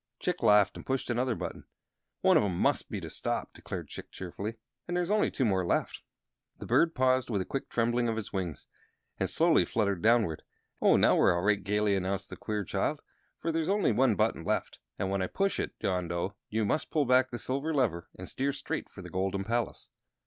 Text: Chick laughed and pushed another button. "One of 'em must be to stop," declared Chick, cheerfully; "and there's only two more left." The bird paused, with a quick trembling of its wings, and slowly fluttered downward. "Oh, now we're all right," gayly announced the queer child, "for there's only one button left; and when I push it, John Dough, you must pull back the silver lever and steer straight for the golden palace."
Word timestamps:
Chick 0.19 0.41
laughed 0.41 0.75
and 0.77 0.83
pushed 0.83 1.11
another 1.11 1.35
button. 1.35 1.65
"One 2.21 2.35
of 2.35 2.41
'em 2.41 2.57
must 2.57 2.89
be 2.89 2.99
to 3.01 3.07
stop," 3.11 3.53
declared 3.53 3.87
Chick, 3.87 4.11
cheerfully; 4.11 4.55
"and 4.87 4.97
there's 4.97 5.11
only 5.11 5.29
two 5.29 5.45
more 5.45 5.63
left." 5.63 6.01
The 6.57 6.65
bird 6.65 6.95
paused, 6.95 7.29
with 7.29 7.39
a 7.39 7.45
quick 7.45 7.69
trembling 7.69 8.09
of 8.09 8.17
its 8.17 8.33
wings, 8.33 8.65
and 9.19 9.29
slowly 9.29 9.63
fluttered 9.63 10.01
downward. 10.01 10.41
"Oh, 10.81 10.95
now 10.97 11.15
we're 11.15 11.35
all 11.37 11.43
right," 11.43 11.63
gayly 11.63 11.95
announced 11.95 12.31
the 12.31 12.35
queer 12.35 12.63
child, 12.63 13.03
"for 13.37 13.51
there's 13.51 13.69
only 13.69 13.91
one 13.91 14.15
button 14.15 14.43
left; 14.43 14.79
and 14.97 15.11
when 15.11 15.21
I 15.21 15.27
push 15.27 15.59
it, 15.59 15.79
John 15.79 16.07
Dough, 16.07 16.33
you 16.49 16.65
must 16.65 16.89
pull 16.89 17.05
back 17.05 17.29
the 17.29 17.37
silver 17.37 17.71
lever 17.71 18.09
and 18.17 18.27
steer 18.27 18.53
straight 18.53 18.89
for 18.89 19.03
the 19.03 19.09
golden 19.11 19.43
palace." 19.43 19.91